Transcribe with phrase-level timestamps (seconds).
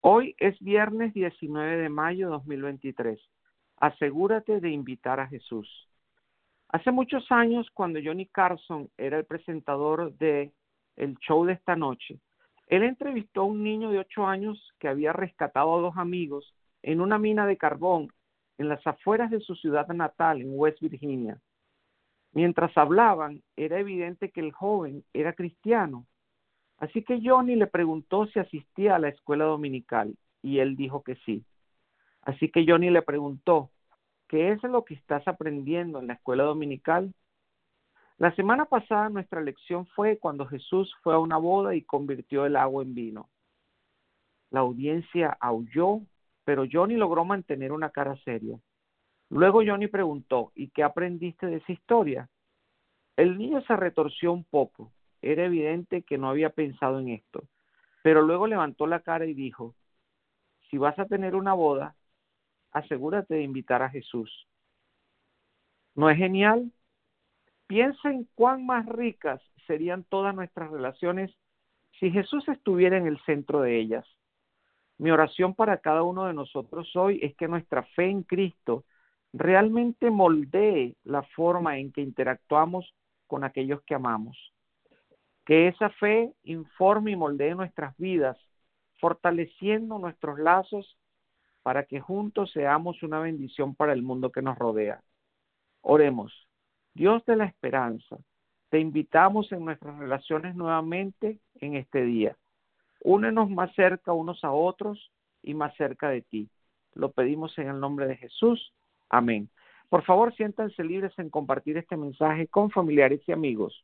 [0.00, 3.20] Hoy es viernes 19 de mayo 2023.
[3.78, 5.68] Asegúrate de invitar a Jesús.
[6.68, 10.52] Hace muchos años, cuando Johnny Carson era el presentador de
[10.94, 12.20] el show de esta noche,
[12.68, 17.00] él entrevistó a un niño de 8 años que había rescatado a dos amigos en
[17.00, 18.12] una mina de carbón
[18.56, 21.40] en las afueras de su ciudad natal, en West Virginia.
[22.32, 26.06] Mientras hablaban, era evidente que el joven era cristiano
[26.78, 31.16] Así que Johnny le preguntó si asistía a la escuela dominical y él dijo que
[31.26, 31.44] sí.
[32.22, 33.70] Así que Johnny le preguntó,
[34.28, 37.12] ¿qué es lo que estás aprendiendo en la escuela dominical?
[38.18, 42.56] La semana pasada nuestra lección fue cuando Jesús fue a una boda y convirtió el
[42.56, 43.28] agua en vino.
[44.50, 46.00] La audiencia aulló,
[46.44, 48.58] pero Johnny logró mantener una cara seria.
[49.30, 52.28] Luego Johnny preguntó, ¿y qué aprendiste de esa historia?
[53.16, 57.44] El niño se retorció un poco, era evidente que no había pensado en esto,
[58.02, 59.74] pero luego levantó la cara y dijo,
[60.70, 61.96] si vas a tener una boda,
[62.72, 64.46] asegúrate de invitar a Jesús.
[65.94, 66.72] ¿No es genial?
[67.66, 71.34] Piensa en cuán más ricas serían todas nuestras relaciones
[71.98, 74.06] si Jesús estuviera en el centro de ellas.
[74.98, 78.84] Mi oración para cada uno de nosotros hoy es que nuestra fe en Cristo
[79.32, 82.94] realmente moldee la forma en que interactuamos
[83.26, 84.52] con aquellos que amamos.
[85.48, 88.36] Que esa fe informe y moldee nuestras vidas,
[89.00, 90.98] fortaleciendo nuestros lazos
[91.62, 95.02] para que juntos seamos una bendición para el mundo que nos rodea.
[95.80, 96.46] Oremos.
[96.92, 98.18] Dios de la esperanza,
[98.68, 102.36] te invitamos en nuestras relaciones nuevamente en este día.
[103.02, 105.10] Únenos más cerca unos a otros
[105.42, 106.50] y más cerca de ti.
[106.92, 108.74] Lo pedimos en el nombre de Jesús.
[109.08, 109.48] Amén.
[109.88, 113.82] Por favor, siéntanse libres en compartir este mensaje con familiares y amigos.